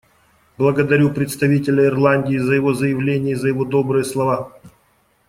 Благодарю 0.57 1.13
представителя 1.13 1.85
Ирландии 1.85 2.35
за 2.39 2.55
его 2.55 2.73
заявление 2.73 3.33
и 3.33 3.35
за 3.35 3.49
его 3.49 3.65
добрые 3.65 4.03
слова. 4.03 4.51